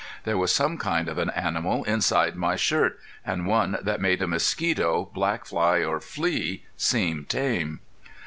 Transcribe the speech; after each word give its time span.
There 0.23 0.35
was 0.39 0.51
some 0.51 0.79
kind 0.79 1.07
of 1.07 1.19
an 1.19 1.29
animal 1.29 1.83
inside 1.83 2.35
my 2.35 2.55
shirt, 2.55 2.99
and 3.23 3.45
one 3.45 3.77
that 3.83 4.01
made 4.01 4.23
a 4.23 4.27
mosquito, 4.27 5.07
black 5.13 5.45
fly, 5.45 5.83
or 5.83 5.99
flea 5.99 6.65
seem 6.75 7.25
tame. 7.25 7.81